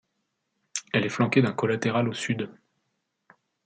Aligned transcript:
Elle 0.93 1.05
est 1.05 1.09
flanquée 1.09 1.43
d'un 1.43 1.53
collatéral 1.53 2.09
au 2.09 2.13
sud. 2.15 2.49